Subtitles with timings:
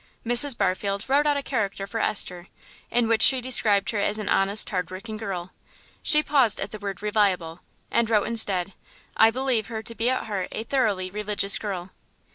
[0.25, 0.57] Mrs.
[0.57, 2.47] Barfield wrote out a character for Esther,
[2.89, 5.53] in which she described her as an honest, hard working girl.
[6.01, 7.59] She paused at the word "reliable,"
[7.91, 8.73] and wrote instead,
[9.15, 11.91] "I believe her to be at heart a thoroughly religious girl."